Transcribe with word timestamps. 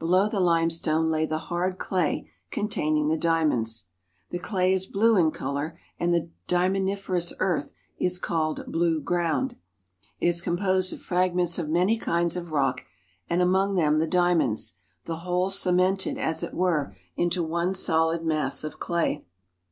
Below 0.00 0.28
the 0.28 0.40
limestone 0.40 1.06
lay 1.10 1.26
the 1.26 1.38
hard 1.46 1.78
clay 1.78 2.28
containing 2.50 3.06
the 3.06 3.16
diamonds. 3.16 3.84
The 4.30 4.40
clay 4.40 4.72
is 4.74 4.84
blue 4.86 5.14
in 5.14 5.30
color 5.30 5.78
and 5.96 6.12
the 6.12 6.28
diamond 6.48 6.88
iferous 6.88 7.32
earth 7.38 7.72
is 7.96 8.18
called 8.18 8.64
blue 8.66 9.00
ground. 9.00 9.54
It 10.18 10.26
is 10.26 10.42
composed 10.42 10.92
of 10.92 11.00
fragments 11.00 11.56
of 11.56 11.68
many 11.68 11.96
kinds 11.98 12.34
of 12.34 12.50
rock 12.50 12.84
and 13.28 13.40
among 13.40 13.76
them 13.76 14.00
the 14.00 14.08
diamonds, 14.08 14.74
the 15.04 15.18
whole 15.18 15.50
cemented, 15.50 16.18
as 16.18 16.42
it 16.42 16.52
were, 16.52 16.96
into 17.16 17.40
one 17.44 17.72
solid 17.72 18.24
mass 18.24 18.64
of 18.64 18.80
clay. 18.80 19.24